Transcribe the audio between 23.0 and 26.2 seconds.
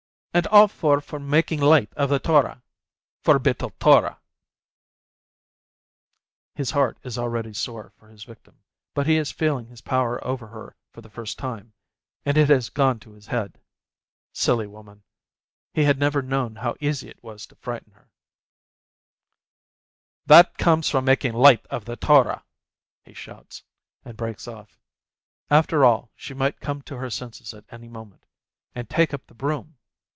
he shouts, and breaks off. After all,